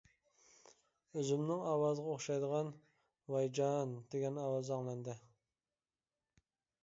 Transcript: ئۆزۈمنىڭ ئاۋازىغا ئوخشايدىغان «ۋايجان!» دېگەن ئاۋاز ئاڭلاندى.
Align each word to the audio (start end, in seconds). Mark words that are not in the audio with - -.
ئۆزۈمنىڭ 1.17 1.59
ئاۋازىغا 1.71 2.13
ئوخشايدىغان 2.13 2.71
«ۋايجان!» 3.35 3.93
دېگەن 4.15 4.39
ئاۋاز 4.45 4.71
ئاڭلاندى. 4.77 5.19